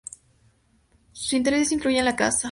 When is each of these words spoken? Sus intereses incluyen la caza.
Sus 1.11 1.33
intereses 1.33 1.71
incluyen 1.73 2.05
la 2.05 2.15
caza. 2.15 2.39